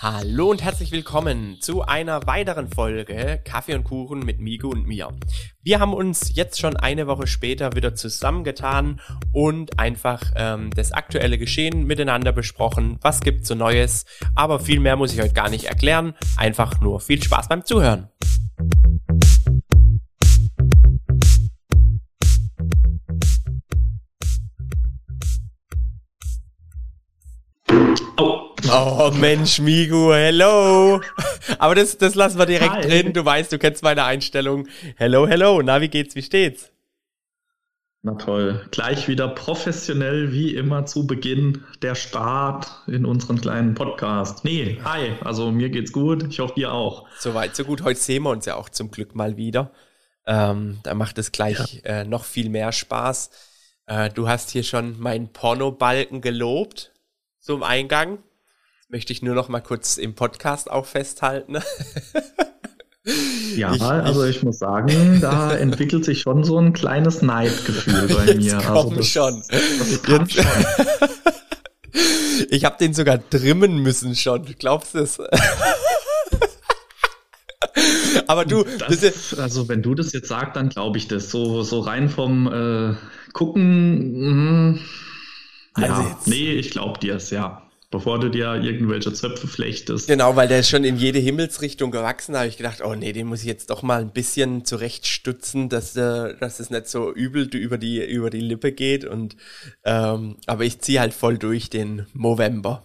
[0.00, 5.08] Hallo und herzlich willkommen zu einer weiteren Folge Kaffee und Kuchen mit Migo und mir.
[5.64, 9.00] Wir haben uns jetzt schon eine Woche später wieder zusammengetan
[9.32, 13.00] und einfach ähm, das aktuelle Geschehen miteinander besprochen.
[13.02, 14.04] Was gibt's so Neues?
[14.36, 16.14] Aber viel mehr muss ich euch gar nicht erklären.
[16.36, 18.06] Einfach nur viel Spaß beim Zuhören.
[28.70, 31.00] Oh Mensch, Migu, hello.
[31.58, 32.82] Aber das, das lassen wir direkt Hi.
[32.82, 33.12] drin.
[33.14, 34.68] Du weißt, du kennst meine Einstellung.
[34.96, 35.62] Hello, hello.
[35.62, 36.70] Na, wie geht's, wie steht's?
[38.02, 38.66] Na toll.
[38.70, 44.44] Gleich wieder professionell wie immer zu Beginn der Start in unseren kleinen Podcast.
[44.44, 45.12] Nee, hi.
[45.24, 46.24] Also mir geht's gut.
[46.28, 47.06] Ich hoffe dir auch.
[47.18, 47.82] Soweit, so gut.
[47.82, 49.72] Heute sehen wir uns ja auch zum Glück mal wieder.
[50.26, 52.00] Ähm, da macht es gleich ja.
[52.00, 53.30] äh, noch viel mehr Spaß.
[53.86, 56.92] Äh, du hast hier schon meinen Pornobalken gelobt
[57.40, 58.18] zum Eingang
[58.88, 61.58] möchte ich nur noch mal kurz im Podcast auch festhalten.
[63.56, 68.34] Ja, ich, also ich muss sagen, da entwickelt sich schon so ein kleines Neidgefühl bei
[68.34, 68.40] mir.
[68.40, 69.42] Jetzt also das, schon.
[69.48, 70.28] Das jetzt, schon.
[72.50, 74.44] ich habe den sogar trimmen müssen schon.
[74.58, 75.18] Glaubst du es?
[78.26, 81.30] Aber du, das, also wenn du das jetzt sagst, dann glaube ich das.
[81.30, 82.94] So, so rein vom äh,
[83.32, 84.72] Gucken.
[84.72, 84.78] Mh,
[85.74, 86.26] also ja, jetzt.
[86.26, 90.08] nee, ich glaube dir es, ja bevor du dir irgendwelche Zöpfe flechtest.
[90.08, 93.12] Genau, weil der ist schon in jede Himmelsrichtung gewachsen, da habe ich gedacht, oh nee,
[93.12, 97.12] den muss ich jetzt doch mal ein bisschen zurechtstutzen, dass, äh, dass es nicht so
[97.12, 99.04] übel über die, über die Lippe geht.
[99.04, 99.36] Und
[99.84, 102.82] ähm, aber ich ziehe halt voll durch den November.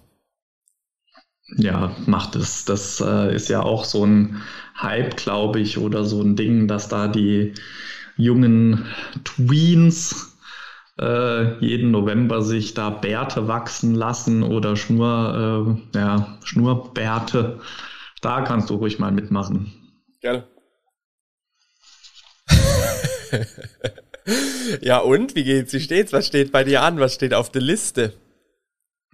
[1.58, 2.66] Ja, macht es.
[2.66, 4.42] Das äh, ist ja auch so ein
[4.78, 7.54] Hype, glaube ich, oder so ein Ding, dass da die
[8.16, 8.86] jungen
[9.24, 10.33] Tweens
[11.00, 17.60] äh, jeden November sich da Bärte wachsen lassen oder Schnur, äh, ja, Schnurbärte.
[18.22, 19.74] Da kannst du ruhig mal mitmachen.
[20.22, 20.44] Gerne.
[24.82, 25.36] ja, und?
[25.36, 25.74] Wie geht's?
[25.74, 26.14] Wie steht's?
[26.14, 27.00] Was steht bei dir an?
[27.00, 28.14] Was steht auf der Liste?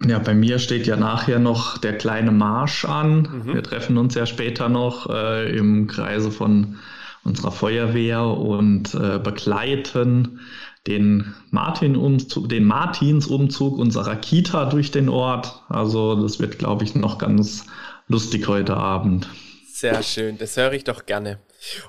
[0.06, 3.44] Ja, bei mir steht ja nachher noch der kleine Marsch an.
[3.46, 3.54] Mhm.
[3.54, 6.78] Wir treffen uns ja später noch äh, im Kreise von
[7.24, 10.40] unserer Feuerwehr und äh, begleiten
[10.88, 15.62] den Martin-Umzug, den Martinsumzug unserer Kita durch den Ort.
[15.70, 17.66] Also das wird, glaube ich, noch ganz
[18.08, 19.30] lustig heute Abend.
[19.72, 21.40] Sehr schön, das höre ich doch gerne.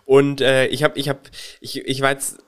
[0.04, 1.20] Und äh, ich habe, ich habe,
[1.60, 2.38] ich, ich war jetzt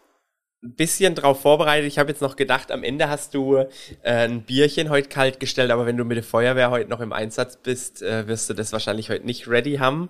[0.62, 1.88] ein bisschen drauf vorbereitet.
[1.88, 3.66] Ich habe jetzt noch gedacht, am Ende hast du äh,
[4.02, 7.56] ein Bierchen heute kalt gestellt, aber wenn du mit der Feuerwehr heute noch im Einsatz
[7.56, 10.08] bist, äh, wirst du das wahrscheinlich heute nicht ready haben.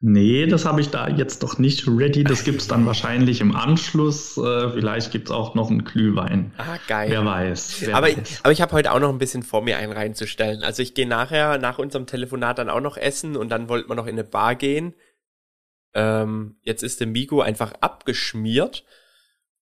[0.00, 2.22] Nee, das habe ich da jetzt doch nicht ready.
[2.22, 4.36] Das gibt es dann wahrscheinlich im Anschluss.
[4.36, 6.52] Äh, vielleicht gibt es auch noch einen Glühwein.
[6.56, 7.10] Ah, geil.
[7.10, 7.80] Wer weiß.
[7.80, 8.16] Wer aber, weiß.
[8.22, 10.62] Ich, aber ich habe heute auch noch ein bisschen vor mir einen reinzustellen.
[10.62, 13.96] Also ich gehe nachher, nach unserem Telefonat dann auch noch essen und dann wollten wir
[13.96, 14.94] noch in eine Bar gehen.
[15.94, 18.84] Ähm, jetzt ist der Migo einfach abgeschmiert.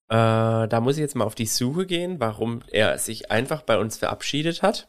[0.08, 3.78] Äh, da muss ich jetzt mal auf die Suche gehen, warum er sich einfach bei
[3.78, 4.88] uns verabschiedet hat.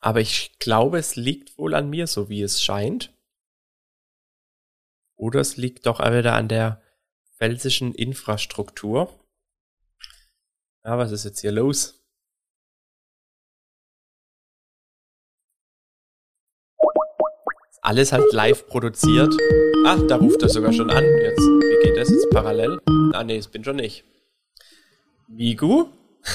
[0.00, 3.12] Aber ich glaube, es liegt wohl an mir, so wie es scheint.
[5.18, 6.80] Oder es liegt doch wieder an der
[7.36, 9.12] pfälzischen Infrastruktur.
[10.84, 11.98] Ja, was ist jetzt hier los?
[17.88, 19.34] alles halt live produziert.
[19.86, 21.04] Ach, da ruft er sogar schon an.
[21.04, 22.78] Jetzt, wie geht das jetzt parallel?
[23.14, 24.04] Ah, nee, es bin schon ich.
[25.26, 25.88] Migu?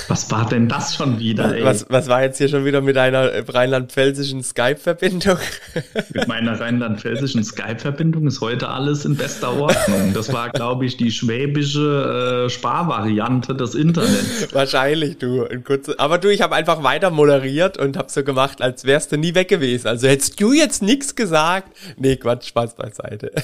[0.08, 1.64] Was war denn das schon wieder, ey?
[1.64, 5.38] Was, was war jetzt hier schon wieder mit einer rheinland-pfälzischen Skype-Verbindung?
[6.14, 10.14] mit meiner rheinland-pfälzischen Skype-Verbindung ist heute alles in bester Ordnung.
[10.14, 14.54] Das war, glaube ich, die schwäbische äh, Sparvariante des Internets.
[14.54, 15.48] Wahrscheinlich, du.
[15.64, 19.18] Kurze, aber du, ich habe einfach weiter moderiert und habe so gemacht, als wärst du
[19.18, 19.88] nie weg gewesen.
[19.88, 21.72] Also hättest du jetzt nichts gesagt.
[21.98, 23.32] Nee, Quatsch, Spaß beiseite.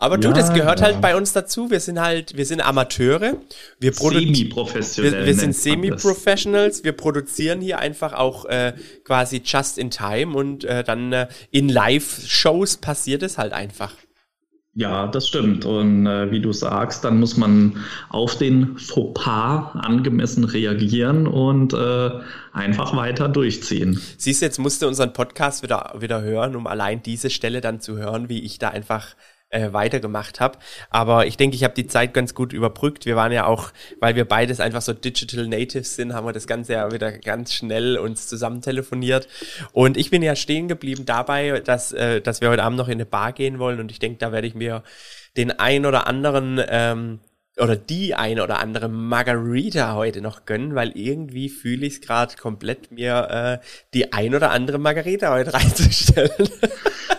[0.00, 0.86] Aber du, ja, das gehört halt ja.
[0.94, 1.72] halt bei uns dazu.
[1.72, 3.34] Wir sind halt, wir sind Amateure.
[3.80, 5.12] Wir Semi-professionell.
[5.12, 6.84] Wir, wir sind Semi-Professionals.
[6.84, 11.68] Wir produzieren hier einfach auch äh, quasi just in time und äh, dann äh, in
[11.68, 13.92] Live-Shows passiert es halt einfach.
[14.74, 15.64] Ja, das stimmt.
[15.64, 22.10] Und äh, wie du sagst, dann muss man auf den Fauxpas angemessen reagieren und äh,
[22.52, 24.00] einfach weiter durchziehen.
[24.16, 27.80] Siehst du, jetzt musst du unseren Podcast wieder, wieder hören, um allein diese Stelle dann
[27.80, 29.16] zu hören, wie ich da einfach
[29.50, 30.58] äh, weitergemacht habe.
[30.90, 33.06] Aber ich denke, ich habe die Zeit ganz gut überbrückt.
[33.06, 36.46] Wir waren ja auch, weil wir beides einfach so Digital Natives sind, haben wir das
[36.46, 39.28] Ganze ja wieder ganz schnell uns zusammen telefoniert.
[39.72, 42.94] Und ich bin ja stehen geblieben dabei, dass, äh, dass wir heute Abend noch in
[42.94, 43.80] eine Bar gehen wollen.
[43.80, 44.82] Und ich denke, da werde ich mir
[45.36, 47.20] den ein oder anderen ähm,
[47.58, 52.36] oder die eine oder andere Margarita heute noch gönnen, weil irgendwie fühle ich es gerade
[52.36, 56.48] komplett, mir äh, die ein oder andere Margarita heute reinzustellen.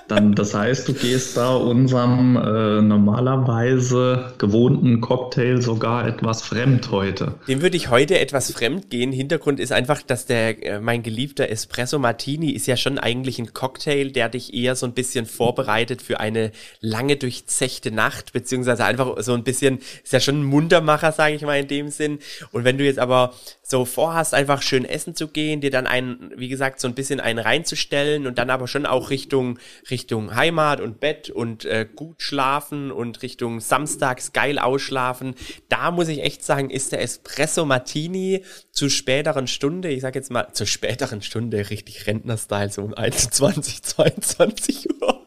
[0.09, 7.35] Dann, das heißt, du gehst da unserem äh, normalerweise gewohnten Cocktail sogar etwas fremd heute.
[7.47, 9.11] Dem würde ich heute etwas fremd gehen.
[9.11, 13.53] Hintergrund ist einfach, dass der äh, mein geliebter Espresso Martini ist ja schon eigentlich ein
[13.53, 16.51] Cocktail, der dich eher so ein bisschen vorbereitet für eine
[16.81, 21.41] lange durchzechte Nacht, beziehungsweise einfach so ein bisschen, ist ja schon ein Muntermacher, sage ich
[21.41, 22.19] mal in dem Sinn.
[22.51, 23.33] Und wenn du jetzt aber
[23.63, 27.19] so vorhast, einfach schön essen zu gehen, dir dann einen, wie gesagt, so ein bisschen
[27.19, 29.59] einen reinzustellen und dann aber schon auch Richtung,
[29.89, 35.35] Richtung Heimat und Bett und äh, gut schlafen und Richtung samstags geil ausschlafen.
[35.69, 40.31] Da muss ich echt sagen, ist der Espresso Martini zu späteren Stunde, ich sag jetzt
[40.31, 45.18] mal, zur späteren Stunde, richtig Rentner-Style, so um 21, 22 Uhr.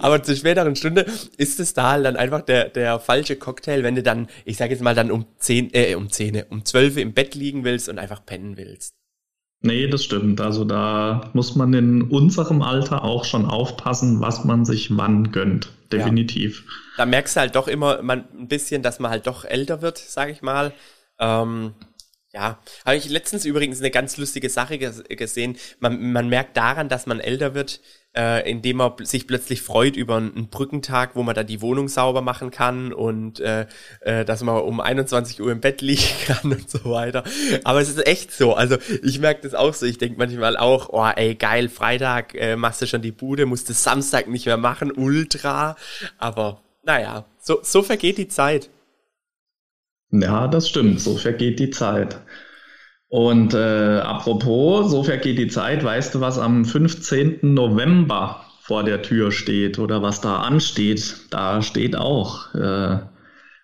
[0.00, 1.06] Aber zur späteren Stunde
[1.36, 4.70] ist es da halt dann einfach der, der falsche Cocktail, wenn du dann, ich sag
[4.70, 7.98] jetzt mal, dann um 10, äh, um 10, um 12 im Bett liegen willst und
[7.98, 8.94] einfach pennen willst.
[9.62, 10.40] Nee, das stimmt.
[10.40, 15.70] Also da muss man in unserem Alter auch schon aufpassen, was man sich wann gönnt.
[15.92, 16.64] Definitiv.
[16.66, 16.72] Ja.
[16.98, 19.98] Da merkst du halt doch immer man, ein bisschen, dass man halt doch älter wird,
[19.98, 20.72] sag ich mal.
[21.18, 21.74] Ähm,
[22.32, 25.56] ja, habe ich letztens übrigens eine ganz lustige Sache gesehen.
[25.80, 27.80] Man, man merkt daran, dass man älter wird,
[28.16, 32.22] äh, indem man sich plötzlich freut über einen Brückentag, wo man da die Wohnung sauber
[32.22, 33.66] machen kann und äh,
[34.00, 37.24] äh, dass man um 21 Uhr im Bett liegen kann und so weiter.
[37.64, 38.54] Aber es ist echt so.
[38.54, 39.86] Also ich merke das auch so.
[39.86, 43.68] Ich denke manchmal auch, oh ey, geil, Freitag äh, machst du schon die Bude, musst
[43.68, 45.76] du Samstag nicht mehr machen, ultra.
[46.18, 48.70] Aber naja, so, so vergeht die Zeit.
[50.10, 51.00] Ja, das stimmt.
[51.00, 52.20] So vergeht die Zeit.
[53.10, 55.82] Und äh, apropos, so vergeht die Zeit.
[55.82, 57.40] Weißt du, was am 15.
[57.42, 61.16] November vor der Tür steht oder was da ansteht?
[61.30, 63.00] Da steht auch äh,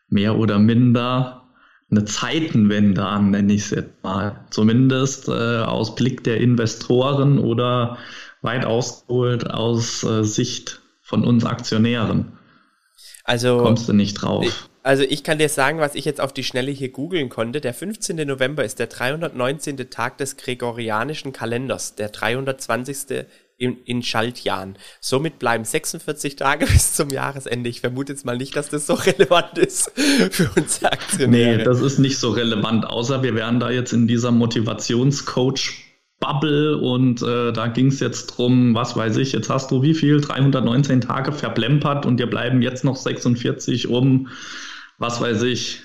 [0.08, 1.44] mehr oder minder
[1.92, 4.44] eine Zeitenwende an, nenne ich es jetzt mal.
[4.50, 7.98] Zumindest äh, aus Blick der Investoren oder
[8.42, 12.32] weit ausgeholt aus äh, Sicht von uns Aktionären.
[13.22, 14.68] Also kommst du nicht drauf.
[14.86, 17.60] Also ich kann dir sagen, was ich jetzt auf die Schnelle hier googeln konnte.
[17.60, 18.24] Der 15.
[18.24, 19.90] November ist der 319.
[19.90, 23.26] Tag des gregorianischen Kalenders, der 320.
[23.58, 24.76] In, in Schaltjahren.
[25.00, 27.70] Somit bleiben 46 Tage bis zum Jahresende.
[27.70, 31.56] Ich vermute jetzt mal nicht, dass das so relevant ist für uns Aktionäre.
[31.56, 35.72] Nee, das ist nicht so relevant, außer wir wären da jetzt in dieser Motivationscoach
[36.20, 39.94] Bubble und äh, da ging es jetzt drum, was weiß ich, jetzt hast du wie
[39.94, 44.28] viel, 319 Tage verplempert und dir bleiben jetzt noch 46, um
[44.98, 45.82] was weiß ich,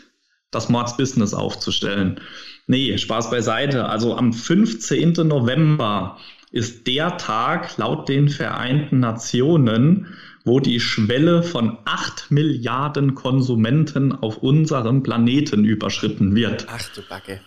[0.51, 2.19] das Mordsbusiness aufzustellen.
[2.67, 3.85] Nee, Spaß beiseite.
[3.85, 5.13] Also am 15.
[5.13, 6.17] November
[6.51, 10.07] ist der Tag laut den Vereinten Nationen,
[10.43, 16.67] wo die Schwelle von 8 Milliarden Konsumenten auf unserem Planeten überschritten wird.
[16.69, 17.41] Ach du Backe.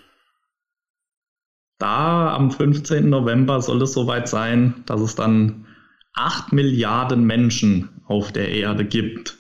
[1.78, 3.08] Da am 15.
[3.10, 5.67] November soll es soweit sein, dass es dann
[6.14, 9.37] 8 Milliarden Menschen auf der Erde gibt.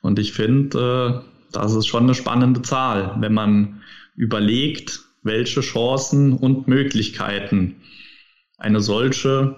[0.00, 3.82] Und ich finde, äh, das ist schon eine spannende Zahl, wenn man
[4.14, 7.82] überlegt, welche Chancen und Möglichkeiten
[8.58, 9.56] eine solche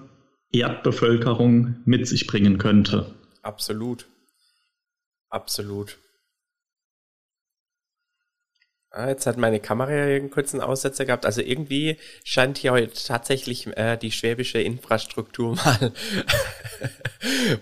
[0.51, 3.13] Erdbevölkerung mit sich bringen könnte.
[3.41, 4.07] Absolut.
[5.29, 5.97] Absolut.
[8.91, 11.23] Ah, jetzt hat meine Kamera ja einen kurzen Aussetzer gehabt.
[11.23, 15.93] Also irgendwie scheint hier heute tatsächlich äh, die schwäbische Infrastruktur mal,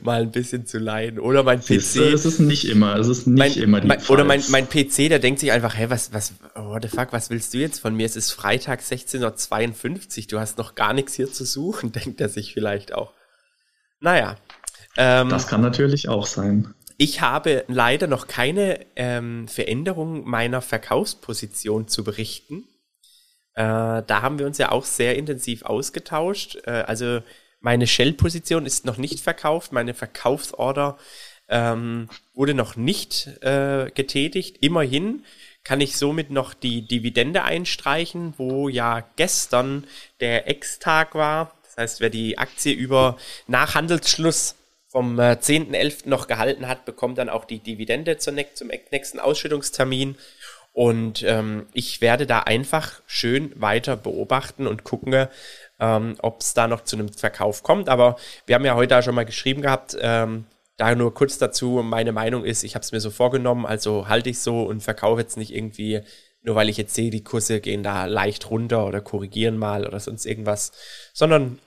[0.01, 1.19] mal ein bisschen zu leiden.
[1.19, 1.98] Oder mein PC.
[1.98, 5.10] Es ist nicht immer, es ist nicht mein, immer die mein, Oder mein, mein PC,
[5.10, 7.93] der denkt sich einfach, hä, was, was, what the fuck, was willst du jetzt von
[7.93, 8.05] mir?
[8.05, 12.29] Es ist Freitag 16.52 Uhr, du hast noch gar nichts hier zu suchen, denkt er
[12.29, 13.12] sich vielleicht auch.
[14.00, 14.38] Naja.
[14.96, 16.74] Ähm, das kann natürlich auch sein.
[16.97, 22.67] Ich habe leider noch keine ähm, Veränderung meiner Verkaufsposition zu berichten.
[23.53, 26.57] Äh, da haben wir uns ja auch sehr intensiv ausgetauscht.
[26.65, 27.21] Äh, also
[27.59, 29.71] meine Shell-Position ist noch nicht verkauft.
[29.71, 30.97] Meine Verkaufsorder
[31.49, 34.57] ähm, wurde noch nicht äh, getätigt.
[34.61, 35.23] Immerhin
[35.63, 39.85] kann ich somit noch die Dividende einstreichen, wo ja gestern
[40.19, 41.53] der Ex-Tag war.
[41.63, 44.55] Das heißt, wer die Aktie über nach Handelsschluss
[44.88, 46.06] vom 10.11.
[46.06, 50.15] Äh, noch gehalten hat, bekommt dann auch die Dividende zum nächsten Ausschüttungstermin.
[50.74, 55.27] Und ähm, ich werde da einfach schön weiter beobachten und gucken,
[55.79, 57.89] ähm, ob es da noch zu einem Verkauf kommt.
[57.89, 60.46] Aber wir haben ja heute auch schon mal geschrieben gehabt, ähm,
[60.77, 64.29] da nur kurz dazu, meine Meinung ist, ich habe es mir so vorgenommen, also halte
[64.29, 66.01] ich so und verkaufe jetzt nicht irgendwie,
[66.44, 70.00] nur weil ich jetzt sehe, die Kurse gehen da leicht runter oder korrigieren mal oder
[70.00, 70.72] sonst irgendwas,
[71.13, 71.58] sondern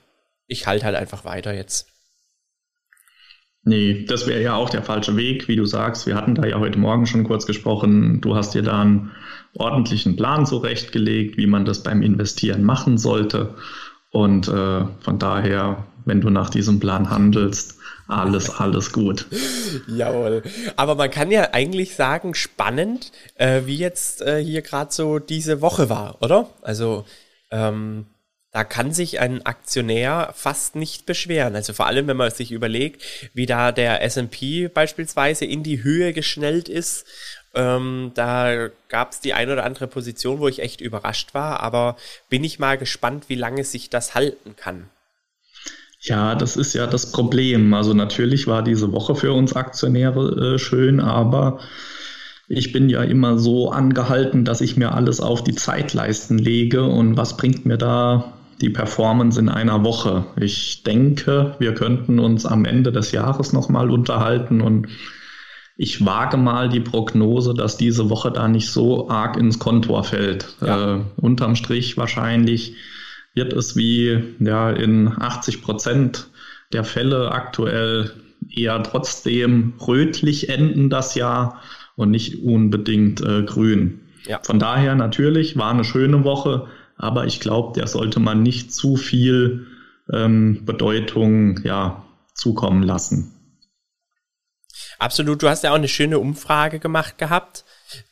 [0.47, 1.87] ich halte halt einfach weiter jetzt.
[3.63, 6.07] Nee, das wäre ja auch der falsche Weg, wie du sagst.
[6.07, 8.19] Wir hatten da ja heute Morgen schon kurz gesprochen.
[8.19, 9.11] Du hast dir da einen
[9.55, 13.53] ordentlichen Plan zurechtgelegt, wie man das beim Investieren machen sollte.
[14.09, 17.77] Und äh, von daher, wenn du nach diesem Plan handelst,
[18.07, 19.27] alles, alles gut.
[19.87, 20.41] Jawohl.
[20.75, 25.61] Aber man kann ja eigentlich sagen, spannend, äh, wie jetzt äh, hier gerade so diese
[25.61, 26.49] Woche war, oder?
[26.61, 27.05] Also
[27.51, 28.07] ähm,
[28.51, 31.55] da kann sich ein Aktionär fast nicht beschweren.
[31.55, 33.01] Also vor allem, wenn man sich überlegt,
[33.33, 37.05] wie da der S&P beispielsweise in die Höhe geschnellt ist.
[37.53, 41.61] Ähm, da gab es die ein oder andere Position, wo ich echt überrascht war.
[41.61, 41.95] Aber
[42.29, 44.89] bin ich mal gespannt, wie lange sich das halten kann.
[46.01, 47.73] Ja, das ist ja das Problem.
[47.73, 51.59] Also natürlich war diese Woche für uns Aktionäre äh, schön, aber
[52.49, 57.15] ich bin ja immer so angehalten, dass ich mir alles auf die Zeitleisten lege und
[57.15, 60.25] was bringt mir da die Performance in einer Woche?
[60.39, 64.87] Ich denke, wir könnten uns am Ende des Jahres nochmal unterhalten und
[65.77, 70.55] ich wage mal die Prognose, dass diese Woche da nicht so arg ins Kontor fällt.
[70.61, 70.97] Ja.
[70.97, 72.75] Äh, unterm Strich wahrscheinlich
[73.33, 76.27] wird es wie ja, in 80 Prozent
[76.73, 78.11] der Fälle aktuell
[78.49, 81.61] eher trotzdem rötlich enden das Jahr
[81.95, 84.01] und nicht unbedingt äh, grün.
[84.27, 84.39] Ja.
[84.43, 86.67] Von daher natürlich war eine schöne Woche,
[87.01, 89.67] aber ich glaube, der sollte man nicht zu viel
[90.13, 93.33] ähm, Bedeutung ja, zukommen lassen.
[94.99, 97.65] Absolut, du hast ja auch eine schöne Umfrage gemacht gehabt.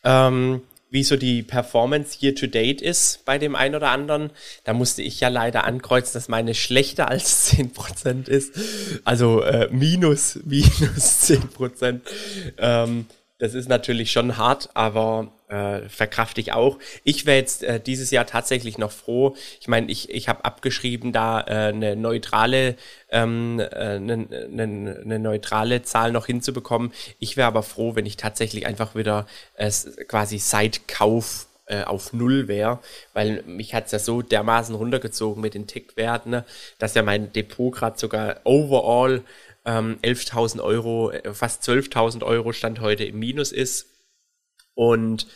[0.03, 4.31] Ähm, wie so die Performance year to date ist bei dem einen oder anderen.
[4.63, 8.59] Da musste ich ja leider ankreuzen, dass meine schlechter als 10% ist.
[9.05, 12.01] Also äh, minus, minus 10%.
[12.57, 13.05] Ähm,
[13.37, 16.77] das ist natürlich schon hart, aber äh, verkrafte ich auch.
[17.03, 19.35] Ich wäre jetzt äh, dieses Jahr tatsächlich noch froh.
[19.59, 22.75] Ich meine, ich, ich habe abgeschrieben, da äh, eine neutrale
[23.09, 26.93] ähm, äh, eine, eine, eine neutrale Zahl noch hinzubekommen.
[27.19, 29.71] Ich wäre aber froh, wenn ich tatsächlich einfach wieder äh,
[30.07, 32.79] quasi seit Kauf äh, auf Null wäre,
[33.13, 36.45] weil mich hat's ja so dermaßen runtergezogen mit den Tickwerten, ne,
[36.77, 39.23] dass ja mein Depot gerade sogar overall
[39.65, 43.87] ähm, 11.000 Euro, äh, fast 12.000 Euro Stand heute im Minus ist.
[44.79, 45.27] Und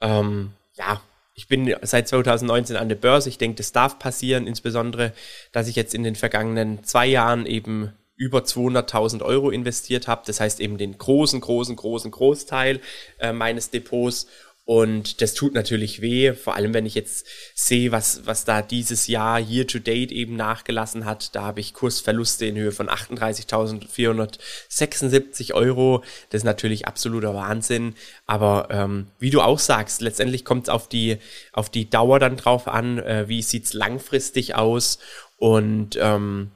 [0.00, 1.00] ähm, ja,
[1.34, 3.28] ich bin seit 2019 an der Börse.
[3.28, 5.12] Ich denke, das darf passieren, insbesondere,
[5.50, 10.22] dass ich jetzt in den vergangenen zwei Jahren eben über 200.000 Euro investiert habe.
[10.24, 12.80] Das heißt eben den großen, großen, großen Großteil
[13.18, 14.28] äh, meines Depots
[14.66, 19.08] und das tut natürlich weh, vor allem wenn ich jetzt sehe, was, was da dieses
[19.08, 21.34] Jahr year to date eben nachgelassen hat.
[21.34, 26.02] Da habe ich Kursverluste in Höhe von 38.476 Euro.
[26.30, 27.94] Das ist natürlich absoluter Wahnsinn.
[28.26, 31.18] Aber ähm, wie du auch sagst, letztendlich kommt es auf die,
[31.52, 34.98] auf die Dauer dann drauf an, äh, wie sieht's langfristig aus.
[35.36, 36.52] Und ähm,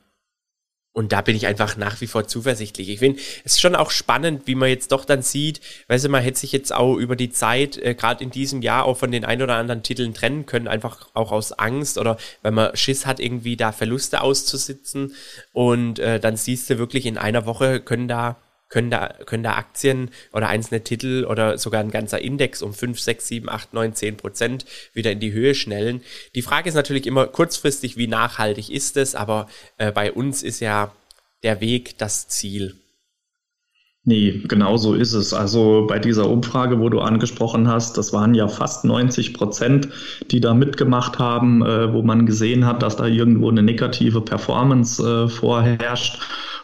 [0.98, 2.88] und da bin ich einfach nach wie vor zuversichtlich.
[2.88, 6.08] Ich finde, es ist schon auch spannend, wie man jetzt doch dann sieht, weißt du,
[6.08, 9.12] man hätte sich jetzt auch über die Zeit, äh, gerade in diesem Jahr, auch von
[9.12, 13.06] den ein oder anderen Titeln trennen können, einfach auch aus Angst oder weil man Schiss
[13.06, 15.14] hat, irgendwie da Verluste auszusitzen.
[15.52, 18.36] Und äh, dann siehst du wirklich, in einer Woche können da
[18.68, 23.00] können da, können da Aktien oder einzelne Titel oder sogar ein ganzer Index um 5,
[23.00, 26.02] 6, 7, 8, 9, 10 Prozent wieder in die Höhe schnellen.
[26.34, 29.48] Die Frage ist natürlich immer kurzfristig, wie nachhaltig ist es, aber
[29.78, 30.92] äh, bei uns ist ja
[31.42, 32.74] der Weg das Ziel.
[34.04, 35.34] Nee, genau so ist es.
[35.34, 39.90] Also bei dieser Umfrage, wo du angesprochen hast, das waren ja fast 90 Prozent,
[40.30, 45.02] die da mitgemacht haben, äh, wo man gesehen hat, dass da irgendwo eine negative Performance
[45.02, 46.20] äh, vorherrscht.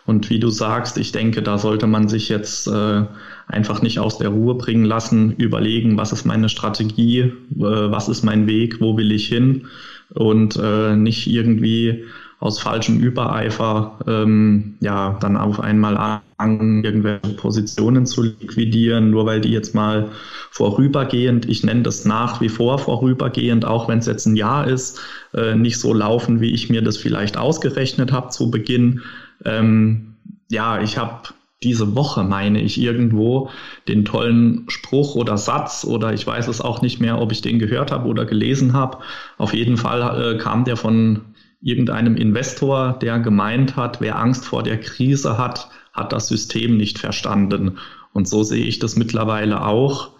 [0.07, 3.05] Und wie du sagst, ich denke, da sollte man sich jetzt äh,
[3.47, 8.23] einfach nicht aus der Ruhe bringen lassen, überlegen, was ist meine Strategie, äh, was ist
[8.23, 9.67] mein Weg, wo will ich hin
[10.11, 12.05] und äh, nicht irgendwie
[12.41, 19.41] aus falschem Übereifer ähm, ja dann auf einmal an, irgendwelche Positionen zu liquidieren, nur weil
[19.41, 20.11] die jetzt mal
[20.51, 25.01] vorübergehend, ich nenne das nach wie vor vorübergehend, auch wenn es jetzt ein Jahr ist,
[25.33, 29.01] äh, nicht so laufen, wie ich mir das vielleicht ausgerechnet habe zu Beginn.
[29.45, 30.17] Ähm,
[30.51, 31.29] ja, ich habe
[31.63, 33.51] diese Woche, meine ich, irgendwo
[33.89, 37.59] den tollen Spruch oder Satz oder ich weiß es auch nicht mehr, ob ich den
[37.59, 38.99] gehört habe oder gelesen habe.
[39.39, 41.23] Auf jeden Fall äh, kam der von
[41.63, 46.99] irgendeinem Investor, der gemeint hat, wer Angst vor der Krise hat, hat das System nicht
[46.99, 47.79] verstanden.
[48.13, 50.11] Und so sehe ich das mittlerweile auch.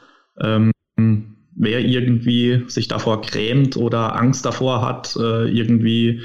[0.41, 0.73] Ähm,
[1.57, 6.23] wer irgendwie sich davor grämt oder Angst davor hat, äh, irgendwie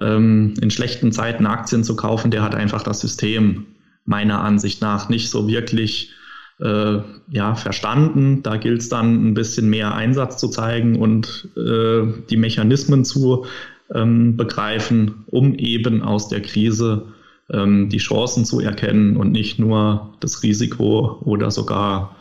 [0.00, 3.66] ähm, in schlechten Zeiten Aktien zu kaufen, der hat einfach das System
[4.04, 6.12] meiner Ansicht nach nicht so wirklich
[6.60, 6.98] äh,
[7.28, 8.42] ja, verstanden.
[8.42, 13.46] Da gilt es dann ein bisschen mehr Einsatz zu zeigen und äh, die Mechanismen zu
[13.94, 17.12] ähm, begreifen, um eben aus der Krise
[17.50, 22.16] ähm, die Chancen zu erkennen und nicht nur das Risiko oder sogar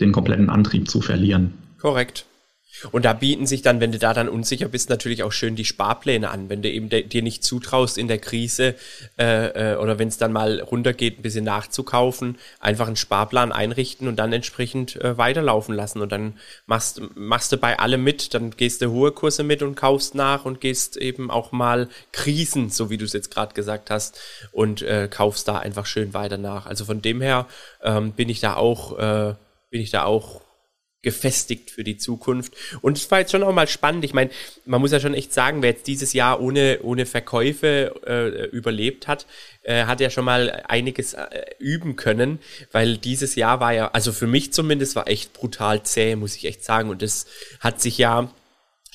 [0.00, 1.54] den kompletten Antrieb zu verlieren.
[1.78, 2.26] Korrekt.
[2.92, 5.64] Und da bieten sich dann, wenn du da dann unsicher bist, natürlich auch schön die
[5.64, 6.48] Sparpläne an.
[6.48, 8.74] Wenn du eben dir nicht zutraust in der Krise
[9.18, 14.08] äh, äh, oder wenn es dann mal runtergeht, ein bisschen nachzukaufen, einfach einen Sparplan einrichten
[14.08, 16.00] und dann entsprechend äh, weiterlaufen lassen.
[16.00, 16.34] Und dann
[16.66, 20.44] machst, machst du bei allem mit, dann gehst du hohe Kurse mit und kaufst nach
[20.44, 24.18] und gehst eben auch mal Krisen, so wie du es jetzt gerade gesagt hast,
[24.52, 26.66] und äh, kaufst da einfach schön weiter nach.
[26.66, 27.46] Also von dem her
[27.82, 29.34] ähm, bin ich da auch, äh,
[29.70, 30.43] bin ich da auch
[31.04, 32.54] gefestigt für die Zukunft.
[32.80, 34.04] Und es war jetzt schon auch mal spannend.
[34.04, 34.30] Ich meine,
[34.64, 39.06] man muss ja schon echt sagen, wer jetzt dieses Jahr ohne, ohne Verkäufe äh, überlebt
[39.06, 39.26] hat,
[39.62, 42.40] äh, hat ja schon mal einiges äh, üben können,
[42.72, 46.46] weil dieses Jahr war ja, also für mich zumindest, war echt brutal zäh, muss ich
[46.46, 46.90] echt sagen.
[46.90, 47.26] Und das
[47.60, 48.30] hat sich ja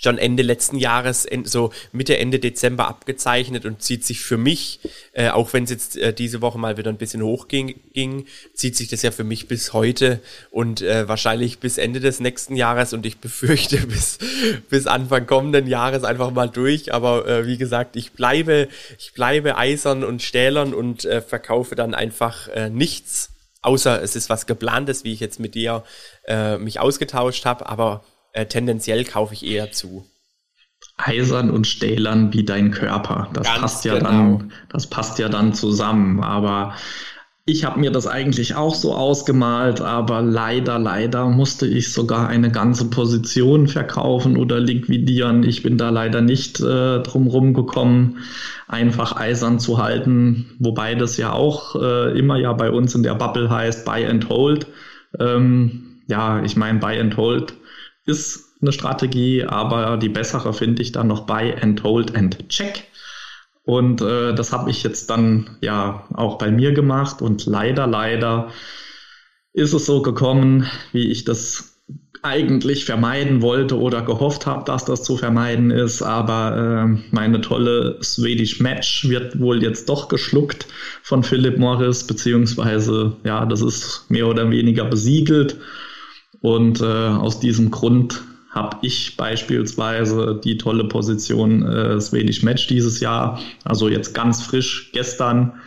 [0.02, 4.80] schon Ende letzten Jahres, so Mitte, Ende Dezember abgezeichnet und zieht sich für mich,
[5.14, 8.76] äh, auch wenn es jetzt äh, diese Woche mal wieder ein bisschen hochging, ging, zieht
[8.76, 10.20] sich das ja für mich bis heute
[10.52, 14.20] und äh, wahrscheinlich bis Ende des nächsten Jahres und ich befürchte bis,
[14.70, 16.94] bis Anfang kommenden Jahres einfach mal durch.
[16.94, 21.94] Aber äh, wie gesagt, ich bleibe, ich bleibe eisern und stählern und äh, verkaufe dann
[21.94, 23.32] einfach äh, nichts.
[23.62, 25.84] Außer es ist was geplantes, wie ich jetzt mit dir
[26.26, 30.06] äh, mich ausgetauscht habe, aber äh, tendenziell kaufe ich eher zu.
[30.98, 33.30] Eisern und stählern wie dein Körper.
[33.34, 34.10] Das Ganz passt ja genau.
[34.10, 36.22] dann, das passt ja dann zusammen.
[36.22, 36.74] Aber
[37.46, 42.52] ich habe mir das eigentlich auch so ausgemalt, aber leider, leider musste ich sogar eine
[42.52, 45.44] ganze Position verkaufen oder liquidieren.
[45.44, 48.18] Ich bin da leider nicht äh, drum gekommen,
[48.68, 53.16] einfach eisern zu halten, wobei das ja auch äh, immer ja bei uns in der
[53.16, 54.68] Bubble heißt Buy and Hold.
[55.20, 57.54] Ähm, ja, ich meine, Buy and Hold
[58.06, 62.86] ist eine Strategie, aber die bessere finde ich dann noch Buy and Hold and Check.
[63.64, 68.50] Und äh, das habe ich jetzt dann ja auch bei mir gemacht und leider, leider
[69.54, 71.80] ist es so gekommen, wie ich das
[72.22, 77.98] eigentlich vermeiden wollte oder gehofft habe, dass das zu vermeiden ist, aber äh, meine tolle
[78.02, 80.68] Swedish Match wird wohl jetzt doch geschluckt
[81.02, 85.58] von Philip Morris, beziehungsweise ja, das ist mehr oder weniger besiegelt
[86.42, 93.00] und äh, aus diesem Grund habe ich beispielsweise die tolle Position äh, Swedish Match dieses
[93.00, 95.60] Jahr, also jetzt ganz frisch gestern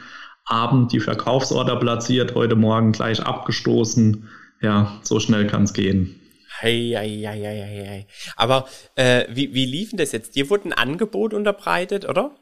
[0.45, 4.29] Abend die Verkaufsorder platziert, heute Morgen gleich abgestoßen.
[4.61, 6.21] Ja, so schnell kann es gehen.
[6.59, 8.07] Hey, hey, hey, hey, hey.
[8.37, 10.37] Aber äh, wie, wie lief denn das jetzt?
[10.37, 12.33] Dir wurde ein Angebot unterbreitet, oder?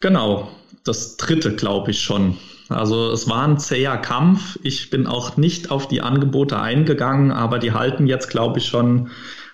[0.00, 0.48] Genau,
[0.84, 2.38] das dritte glaube ich schon.
[2.68, 4.58] Also es war ein zäher Kampf.
[4.62, 9.08] Ich bin auch nicht auf die Angebote eingegangen, aber die halten jetzt, glaube ich, schon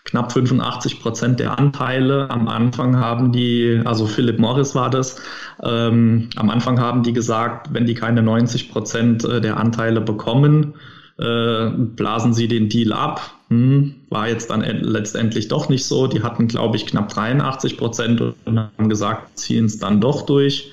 [0.05, 2.31] knapp 85 Prozent der Anteile.
[2.31, 5.21] Am Anfang haben die, also Philip Morris war das,
[5.63, 10.75] ähm, am Anfang haben die gesagt, wenn die keine 90 Prozent äh, der Anteile bekommen,
[11.19, 13.35] äh, blasen sie den Deal ab.
[13.49, 16.07] Hm, war jetzt dann letztendlich doch nicht so.
[16.07, 20.73] Die hatten, glaube ich, knapp 83 Prozent und haben gesagt, ziehen es dann doch durch.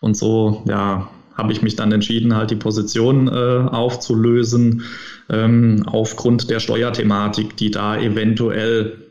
[0.00, 4.82] Und so, ja, habe ich mich dann entschieden, halt die Position äh, aufzulösen,
[5.28, 9.06] ähm, aufgrund der Steuerthematik, die da eventuell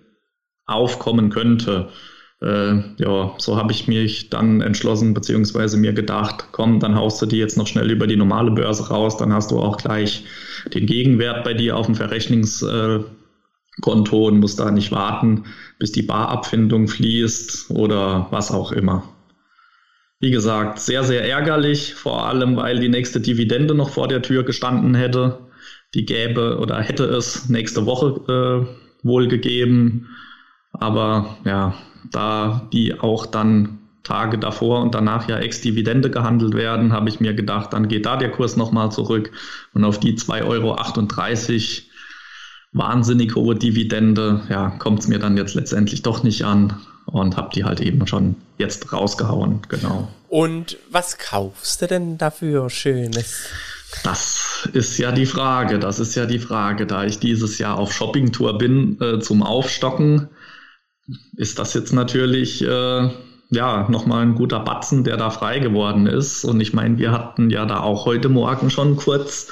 [0.66, 1.90] aufkommen könnte.
[2.42, 7.26] Äh, ja, so habe ich mich dann entschlossen, beziehungsweise mir gedacht, komm, dann haust du
[7.26, 10.26] die jetzt noch schnell über die normale Börse raus, dann hast du auch gleich
[10.74, 13.08] den Gegenwert bei dir auf dem Verrechnungskonto
[14.28, 15.46] und musst da nicht warten,
[15.80, 19.15] bis die Barabfindung fließt oder was auch immer.
[20.20, 24.44] Wie gesagt, sehr, sehr ärgerlich, vor allem weil die nächste Dividende noch vor der Tür
[24.44, 25.40] gestanden hätte.
[25.94, 30.10] Die gäbe oder hätte es nächste Woche äh, wohl gegeben.
[30.72, 31.76] Aber ja,
[32.12, 37.34] da die auch dann Tage davor und danach ja Ex-Dividende gehandelt werden, habe ich mir
[37.34, 39.32] gedacht, dann geht da der Kurs nochmal zurück
[39.74, 40.76] und auf die 2,38 Euro
[42.72, 46.74] wahnsinnig hohe Dividende, ja, kommt es mir dann jetzt letztendlich doch nicht an
[47.06, 50.08] und habe die halt eben schon jetzt rausgehauen, genau.
[50.28, 53.48] Und was kaufst du denn dafür Schönes?
[54.04, 56.86] Das ist ja die Frage, das ist ja die Frage.
[56.86, 60.28] Da ich dieses Jahr auf Shoppingtour bin äh, zum Aufstocken,
[61.38, 63.10] ist das jetzt natürlich äh,
[63.52, 66.44] ja nochmal ein guter Batzen, der da frei geworden ist.
[66.44, 69.48] Und ich meine, wir hatten ja da auch heute Morgen schon kurz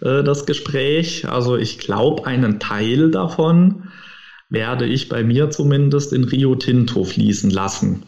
[0.00, 1.28] äh, das Gespräch.
[1.28, 3.90] Also ich glaube, einen Teil davon
[4.48, 8.04] werde ich bei mir zumindest in Rio Tinto fließen lassen.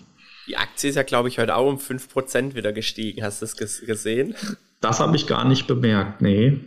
[0.47, 3.23] Die Aktie ist ja, glaube ich, heute auch um 5% wieder gestiegen.
[3.23, 4.35] Hast du das gesehen?
[4.81, 6.61] Das habe ich gar nicht bemerkt, nee.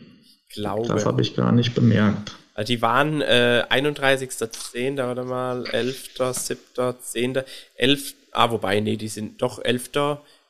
[0.50, 0.88] Ich glaube.
[0.88, 2.36] Das habe ich gar nicht bemerkt.
[2.56, 6.60] Also die waren äh, 31.10., warte mal, 11., 7.,
[7.00, 7.44] 10.,
[7.76, 9.92] 11., ah, wobei, nee, die sind doch 11.,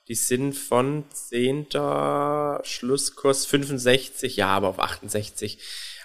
[0.08, 1.68] Die sind von 10.
[2.64, 5.60] Schlusskurs 65, ja, aber auf 68.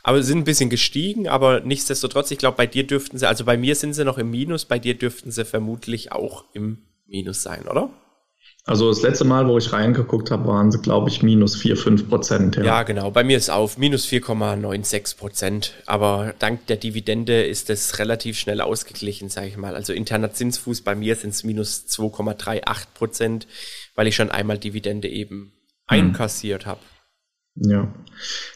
[0.05, 3.45] Aber sie sind ein bisschen gestiegen, aber nichtsdestotrotz, ich glaube, bei dir dürften sie, also
[3.45, 7.43] bei mir sind sie noch im Minus, bei dir dürften sie vermutlich auch im Minus
[7.43, 7.91] sein, oder?
[8.67, 12.09] Also das letzte Mal, wo ich reingeguckt habe, waren sie, glaube ich, minus 4, 5
[12.09, 12.57] Prozent.
[12.57, 12.65] Ja.
[12.65, 13.11] ja, genau.
[13.11, 15.75] Bei mir ist auf minus 4,96 Prozent.
[15.85, 19.75] Aber dank der Dividende ist das relativ schnell ausgeglichen, sage ich mal.
[19.75, 23.47] Also interner Zinsfuß bei mir sind es minus 2,38 Prozent,
[23.97, 25.53] weil ich schon einmal Dividende eben hm.
[25.87, 26.81] einkassiert habe.
[27.57, 27.93] Ja.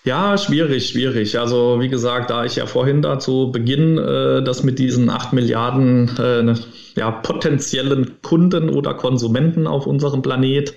[0.04, 1.38] Ja, schwierig, schwierig.
[1.38, 5.32] Also wie gesagt, da ich ja vorhin da zu Beginn äh, das mit diesen 8
[5.32, 6.58] Milliarden äh, ne,
[6.96, 10.74] ja, potenziellen Kunden oder Konsumenten auf unserem Planet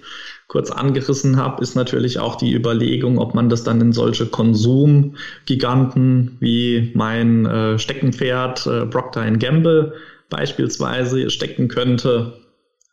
[0.47, 6.37] kurz angerissen habe, ist natürlich auch die Überlegung, ob man das dann in solche Konsumgiganten
[6.39, 9.93] wie mein äh, Steckenpferd äh, Procter Gamble
[10.29, 12.33] beispielsweise stecken könnte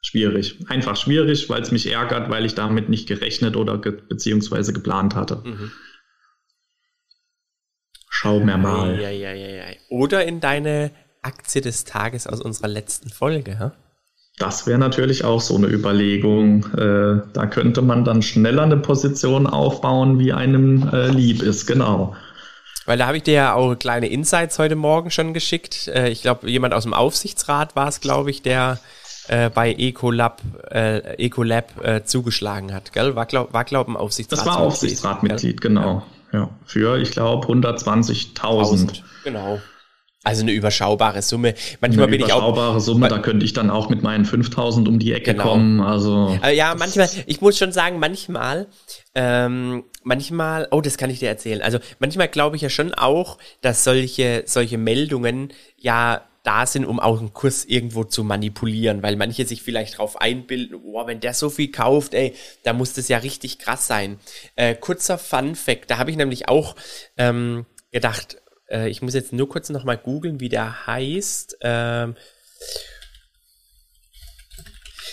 [0.01, 0.59] schwierig.
[0.69, 5.15] Einfach schwierig, weil es mich ärgert, weil ich damit nicht gerechnet oder ge beziehungsweise geplant
[5.15, 5.43] hatte.
[5.45, 5.73] Mhm.
[8.11, 9.01] Schau mir mal.
[9.01, 10.91] Ja, ja, ja, oder in deine
[11.23, 13.75] Aktie des Tages aus unserer letzten Folge, ha?
[14.39, 16.65] Das wäre natürlich auch so eine Überlegung.
[16.75, 22.15] Äh, da könnte man dann schneller eine Position aufbauen, wie einem äh, lieb ist, genau.
[22.87, 25.89] Weil da habe ich dir ja auch kleine Insights heute Morgen schon geschickt.
[25.89, 28.79] Äh, ich glaube, jemand aus dem Aufsichtsrat war es, glaube ich, der
[29.29, 33.15] äh, bei Ecolab, äh, Ecolab äh, zugeschlagen hat, gell?
[33.15, 34.41] War, glaube war, glaub, ein Aufsichtsrat.
[34.41, 36.03] Das war Aufsichtsratmitglied, genau.
[36.33, 36.39] Ja.
[36.41, 36.51] ja.
[36.65, 39.03] Für, ich glaube, 120.000.
[39.25, 39.61] Genau.
[40.25, 41.55] Also eine überschaubare Summe.
[41.81, 42.39] Manchmal eine bin ich auch.
[42.39, 45.45] Überschaubare Summe, da könnte ich dann auch mit meinen 5000 um die Ecke genau.
[45.45, 45.81] kommen.
[45.81, 46.37] Also.
[46.43, 48.67] Äh, ja, manchmal, ich muss schon sagen, manchmal,
[49.15, 51.63] ähm, manchmal, oh, das kann ich dir erzählen.
[51.63, 56.99] Also manchmal glaube ich ja schon auch, dass solche, solche Meldungen ja da sind, um
[56.99, 61.35] auch einen Kurs irgendwo zu manipulieren, weil manche sich vielleicht drauf einbilden, oh, wenn der
[61.35, 64.19] so viel kauft, ey, da muss das ja richtig krass sein.
[64.57, 66.75] Äh, kurzer Fun Fact, da habe ich nämlich auch
[67.19, 68.39] ähm, gedacht,
[68.71, 71.59] äh, ich muss jetzt nur kurz nochmal googeln, wie der heißt.
[71.61, 72.17] Ähm,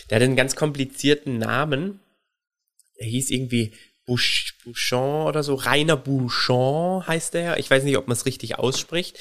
[0.10, 2.00] der hat einen ganz komplizierten Namen.
[2.96, 3.74] Er hieß irgendwie
[4.06, 7.58] Bouchon oder so, Rainer Bouchon heißt der.
[7.58, 9.18] Ich weiß nicht, ob man es richtig ausspricht.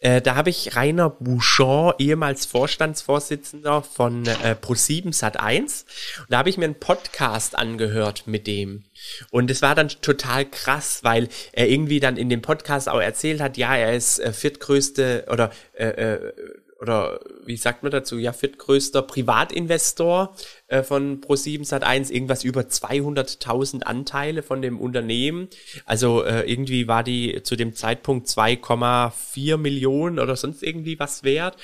[0.00, 5.84] Äh, da habe ich Rainer Bouchon, ehemals Vorstandsvorsitzender von äh, Pro7 Sat1.
[6.20, 8.84] Und da habe ich mir einen Podcast angehört mit dem.
[9.30, 13.40] Und es war dann total krass, weil er irgendwie dann in dem Podcast auch erzählt
[13.40, 16.32] hat, ja, er ist äh, viertgrößte oder äh, äh,
[16.80, 20.36] oder wie sagt man dazu, ja, viertgrößter Privatinvestor
[20.66, 25.48] äh, von Pro7 Sat1, irgendwas über 200.000 Anteile von dem Unternehmen.
[25.84, 31.56] Also äh, irgendwie war die zu dem Zeitpunkt 2,4 Millionen oder sonst irgendwie was wert.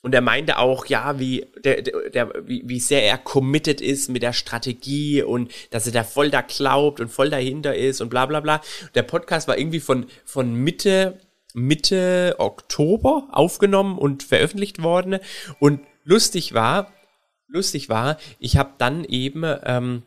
[0.00, 4.22] Und er meinte auch, ja, wie, der, der, wie, wie sehr er committed ist mit
[4.22, 8.26] der Strategie und dass er da voll da glaubt und voll dahinter ist und bla
[8.26, 8.60] bla bla.
[8.94, 11.18] Der Podcast war irgendwie von, von Mitte
[11.54, 15.18] Mitte Oktober aufgenommen und veröffentlicht worden.
[15.58, 16.92] Und lustig war,
[17.46, 20.02] lustig war, ich habe dann eben ähm,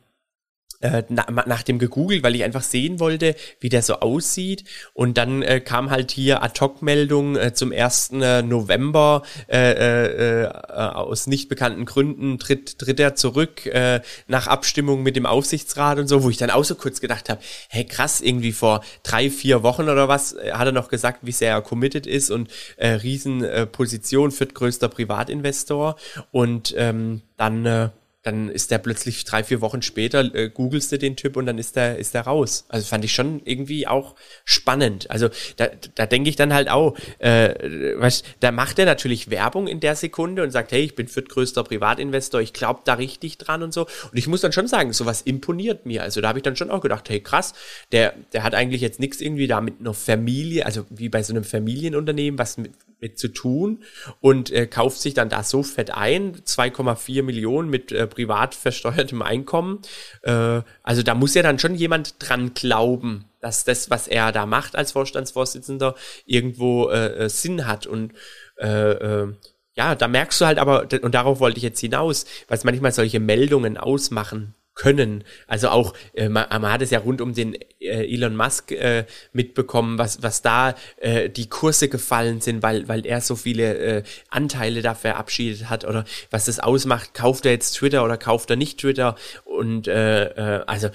[0.82, 4.64] äh, na, nach dem gegoogelt, weil ich einfach sehen wollte, wie der so aussieht.
[4.94, 8.12] Und dann äh, kam halt hier Ad-Hoc-Meldung äh, zum 1.
[8.14, 14.48] Äh, November äh, äh, äh, aus nicht bekannten Gründen tritt, tritt er zurück äh, nach
[14.48, 17.86] Abstimmung mit dem Aufsichtsrat und so, wo ich dann auch so kurz gedacht habe, hey
[17.86, 21.52] krass, irgendwie vor drei, vier Wochen oder was äh, hat er noch gesagt, wie sehr
[21.52, 25.96] er committed ist und äh, Riesenposition, äh, viertgrößter Privatinvestor.
[26.32, 27.90] Und ähm, dann äh,
[28.24, 31.58] dann ist der plötzlich drei, vier Wochen später, äh, googelst du den Typ und dann
[31.58, 32.66] ist der, ist der raus.
[32.70, 35.10] Also fand ich schon irgendwie auch spannend.
[35.10, 39.68] Also da, da denke ich dann halt auch, äh, weißt, da macht er natürlich Werbung
[39.68, 43.64] in der Sekunde und sagt, hey, ich bin viertgrößter Privatinvestor, ich glaube da richtig dran
[43.64, 43.82] und so.
[43.82, 46.04] Und ich muss dann schon sagen, sowas imponiert mir.
[46.04, 47.54] Also da habe ich dann schon auch gedacht, hey krass,
[47.92, 51.34] der, der hat eigentlich jetzt nichts irgendwie da mit einer Familie, also wie bei so
[51.34, 52.72] einem Familienunternehmen, was mit,
[53.02, 53.84] mit zu tun.
[54.20, 59.22] Und äh, kauft sich dann da so fett ein, 2,4 Millionen mit äh, privat versteuertem
[59.22, 59.82] Einkommen.
[60.22, 64.46] Äh, also da muss ja dann schon jemand dran glauben, dass das, was er da
[64.46, 67.88] macht als Vorstandsvorsitzender, irgendwo äh, äh Sinn hat.
[67.88, 68.14] Und
[68.58, 69.34] äh, äh,
[69.74, 73.20] ja, da merkst du halt aber, und darauf wollte ich jetzt hinaus, was manchmal solche
[73.20, 75.24] Meldungen ausmachen können.
[75.48, 79.06] Also auch, äh, man, man, hat es ja rund um den äh, Elon Musk äh,
[79.34, 84.04] mitbekommen, was, was da äh, die Kurse gefallen sind, weil, weil er so viele äh,
[84.30, 88.56] Anteile da verabschiedet hat oder was das ausmacht, kauft er jetzt Twitter oder kauft er
[88.56, 90.90] nicht Twitter und äh, äh, also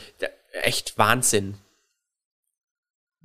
[0.63, 1.59] echt Wahnsinn.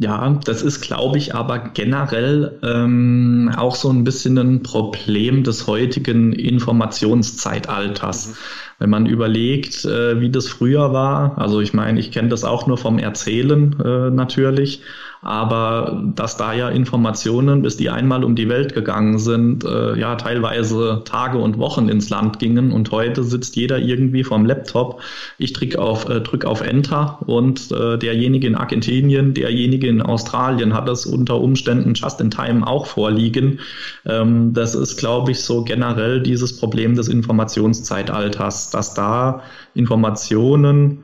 [0.01, 5.67] Ja, das ist, glaube ich, aber generell ähm, auch so ein bisschen ein Problem des
[5.67, 8.29] heutigen Informationszeitalters.
[8.29, 8.33] Mhm.
[8.79, 12.65] Wenn man überlegt, äh, wie das früher war, also ich meine, ich kenne das auch
[12.65, 14.81] nur vom Erzählen äh, natürlich,
[15.21, 20.15] aber dass da ja Informationen, bis die einmal um die Welt gegangen sind, äh, ja
[20.15, 25.01] teilweise Tage und Wochen ins Land gingen und heute sitzt jeder irgendwie vorm Laptop.
[25.38, 30.73] Ich drücke auf, äh, drück auf Enter und äh, derjenige in Argentinien, derjenige in Australien
[30.73, 33.60] hat das unter Umständen just in time auch vorliegen.
[34.05, 39.43] Ähm, das ist, glaube ich, so generell dieses Problem des Informationszeitalters, dass da
[39.75, 41.03] Informationen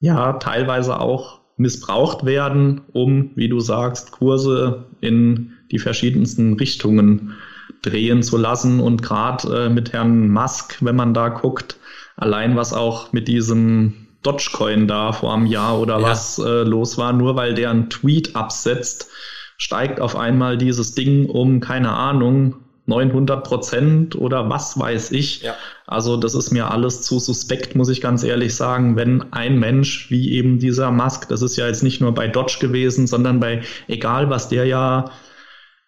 [0.00, 7.34] ja teilweise auch missbraucht werden, um, wie du sagst, Kurse in die verschiedensten Richtungen
[7.82, 8.80] drehen zu lassen.
[8.80, 11.76] Und gerade äh, mit Herrn Musk, wenn man da guckt,
[12.16, 16.02] allein was auch mit diesem Dogecoin da vor einem Jahr oder ja.
[16.02, 19.08] was äh, los war, nur weil der einen Tweet absetzt,
[19.56, 25.42] steigt auf einmal dieses Ding um, keine Ahnung, 900 Prozent oder was weiß ich.
[25.42, 25.54] Ja.
[25.86, 30.10] Also das ist mir alles zu suspekt, muss ich ganz ehrlich sagen, wenn ein Mensch
[30.10, 33.62] wie eben dieser Musk, das ist ja jetzt nicht nur bei Dodge gewesen, sondern bei
[33.88, 35.10] egal was der ja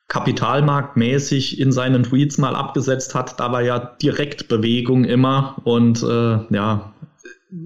[0.09, 6.39] kapitalmarktmäßig in seinen Tweets mal abgesetzt hat, da war ja direkt Bewegung immer und äh,
[6.55, 6.93] ja,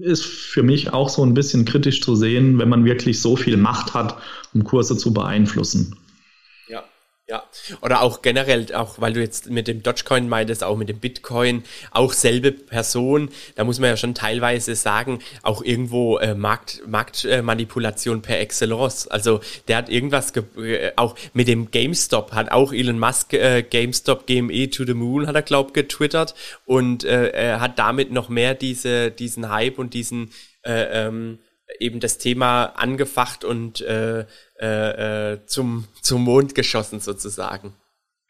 [0.01, 3.57] ist für mich auch so ein bisschen kritisch zu sehen, wenn man wirklich so viel
[3.57, 4.17] Macht hat,
[4.53, 5.97] um Kurse zu beeinflussen.
[7.29, 7.43] Ja,
[7.81, 11.63] oder auch generell, auch weil du jetzt mit dem Dogecoin meintest, auch mit dem Bitcoin,
[11.91, 18.21] auch selbe Person, da muss man ja schon teilweise sagen, auch irgendwo äh, Markt, Marktmanipulation
[18.21, 19.09] per Excellence.
[19.09, 24.25] Also der hat irgendwas, äh, auch mit dem GameStop hat auch Elon Musk äh, GameStop
[24.25, 26.33] GME to the Moon, hat er glaub getwittert.
[26.63, 30.31] Und äh, hat damit noch mehr diese, diesen Hype und diesen
[30.63, 31.39] äh, ähm,
[31.79, 34.25] eben das Thema angefacht und äh,
[34.59, 37.73] äh, äh, zum, zum Mond geschossen sozusagen.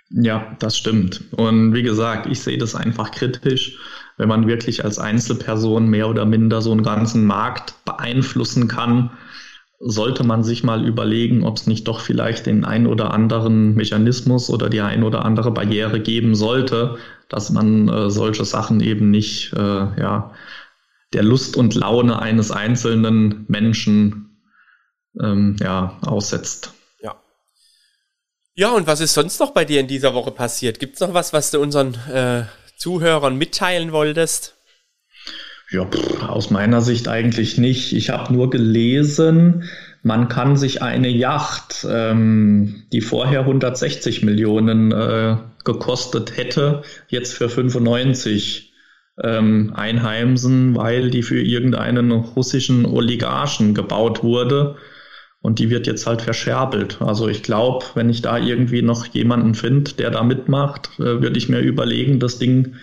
[0.10, 1.24] Ja, das stimmt.
[1.32, 3.78] Und wie gesagt, ich sehe das einfach kritisch,
[4.18, 9.12] wenn man wirklich als Einzelperson mehr oder minder so einen ganzen Markt beeinflussen kann,
[9.80, 14.50] sollte man sich mal überlegen, ob es nicht doch vielleicht den ein oder anderen Mechanismus
[14.50, 16.98] oder die ein oder andere Barriere geben sollte,
[17.30, 20.32] dass man äh, solche Sachen eben nicht äh, ja,
[21.14, 24.42] der Lust und Laune eines einzelnen Menschen
[25.22, 26.74] ähm, ja, aussetzt.
[27.02, 27.16] Ja.
[28.56, 30.80] Ja, und was ist sonst noch bei dir in dieser Woche passiert?
[30.80, 32.44] Gibt es noch was, was du unseren äh,
[32.78, 34.56] Zuhörern mitteilen wolltest?
[35.70, 37.94] Ja, pff, aus meiner Sicht eigentlich nicht.
[37.94, 39.66] Ich habe nur gelesen,
[40.02, 47.50] man kann sich eine Yacht, ähm, die vorher 160 Millionen äh, gekostet hätte, jetzt für
[47.50, 48.67] 95
[49.24, 54.76] ähm, einheimsen, weil die für irgendeinen russischen Oligarchen gebaut wurde.
[55.42, 57.02] Und die wird jetzt halt verscherbelt.
[57.02, 61.38] Also ich glaube, wenn ich da irgendwie noch jemanden finde, der da mitmacht, äh, würde
[61.38, 62.76] ich mir überlegen, das Ding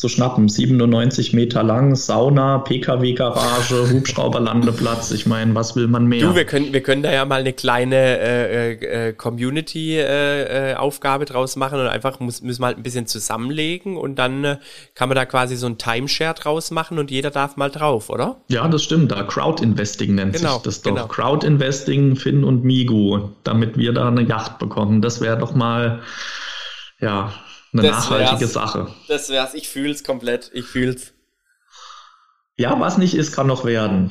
[0.00, 0.48] zu schnappen.
[0.48, 5.10] 97 Meter lang, Sauna, Pkw-Garage, Hubschrauberlandeplatz.
[5.10, 6.26] Ich meine, was will man mehr?
[6.26, 11.30] Du, wir können, wir können da ja mal eine kleine äh, äh, Community-Aufgabe äh, äh
[11.30, 14.56] draus machen und einfach muss, müssen wir halt ein bisschen zusammenlegen und dann äh,
[14.94, 18.36] kann man da quasi so ein Timeshare draus machen und jeder darf mal drauf, oder?
[18.48, 19.12] Ja, das stimmt.
[19.12, 20.94] Da Crowd-Investing nennt genau, sich das doch.
[20.94, 21.08] Genau.
[21.08, 25.02] Crowd-Investing, Finn und Migu, damit wir da eine Yacht bekommen.
[25.02, 26.00] Das wäre doch mal,
[27.02, 27.34] ja,
[27.72, 28.52] eine das nachhaltige wär's.
[28.52, 28.94] Sache.
[29.08, 29.54] Das wär's.
[29.54, 30.50] Ich fühl's komplett.
[30.54, 31.12] Ich fühl's.
[32.56, 34.10] Ja, was nicht ist, kann noch werden.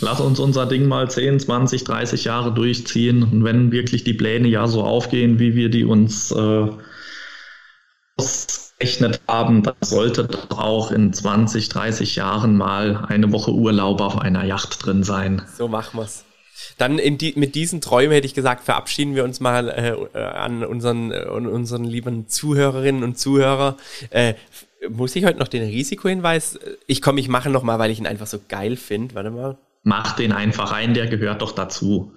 [0.00, 3.22] Lass uns unser Ding mal 10, 20, 30 Jahre durchziehen.
[3.22, 6.68] Und wenn wirklich die Pläne ja so aufgehen, wie wir die uns äh,
[8.16, 14.18] ausgerechnet haben, dann sollte doch auch in 20, 30 Jahren mal eine Woche Urlaub auf
[14.18, 15.42] einer Yacht drin sein.
[15.56, 16.24] So machen wir's.
[16.78, 20.64] Dann die, mit diesen Träumen hätte ich gesagt, verabschieden wir uns mal äh, äh an
[20.64, 23.76] unseren, äh, unseren lieben Zuhörerinnen und Zuhörer.
[24.10, 24.34] Äh,
[24.88, 26.58] muss ich heute noch den Risikohinweis?
[26.86, 29.14] Ich komme, ich mache noch mal, weil ich ihn einfach so geil finde.
[29.14, 29.58] Warte mal.
[29.82, 32.12] Mach den einfach rein, der gehört doch dazu.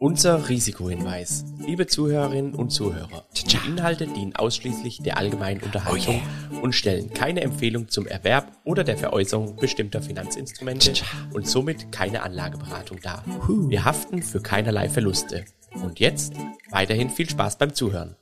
[0.00, 1.44] Unser Risikohinweis.
[1.58, 6.62] Liebe Zuhörerinnen und Zuhörer, die Inhalte dienen ausschließlich der allgemeinen Unterhaltung oh yeah.
[6.62, 10.94] und stellen keine Empfehlung zum Erwerb oder der Veräußerung bestimmter Finanzinstrumente
[11.34, 13.22] und somit keine Anlageberatung dar.
[13.46, 15.44] Wir haften für keinerlei Verluste.
[15.74, 16.32] Und jetzt
[16.70, 18.16] weiterhin viel Spaß beim Zuhören.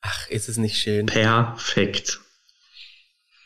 [0.00, 1.06] Ach, ist es nicht schön?
[1.06, 2.20] Perfekt.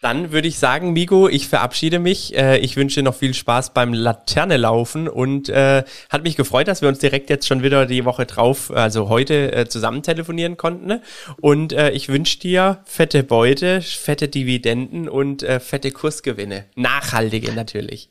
[0.06, 2.32] Dann würde ich sagen, Migo, ich verabschiede mich.
[2.36, 6.80] Äh, ich wünsche noch viel Spaß beim Laterne laufen und äh, hat mich gefreut, dass
[6.80, 11.00] wir uns direkt jetzt schon wieder die Woche drauf, also heute äh, zusammen telefonieren konnten.
[11.40, 16.66] Und äh, ich wünsche dir fette Beute, fette Dividenden und äh, fette Kursgewinne.
[16.76, 18.08] Nachhaltige natürlich.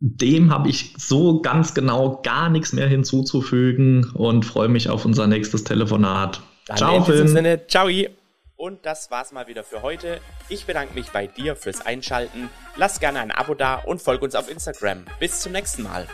[0.00, 5.26] dem habe ich so ganz genau gar nichts mehr hinzuzufügen und freue mich auf unser
[5.26, 6.42] nächstes Telefonat.
[6.66, 7.88] Dann ciao, in diesem Sinne, ciao.
[8.60, 10.20] Und das war's mal wieder für heute.
[10.50, 12.50] Ich bedanke mich bei dir fürs Einschalten.
[12.76, 15.06] Lass gerne ein Abo da und folg uns auf Instagram.
[15.18, 16.06] Bis zum nächsten Mal.